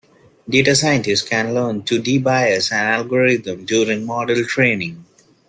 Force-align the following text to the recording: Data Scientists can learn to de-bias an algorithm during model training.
Data 0.49 0.75
Scientists 0.75 1.21
can 1.21 1.53
learn 1.53 1.83
to 1.83 2.01
de-bias 2.01 2.71
an 2.71 2.79
algorithm 2.83 3.65
during 3.65 4.03
model 4.03 4.43
training. 4.45 5.05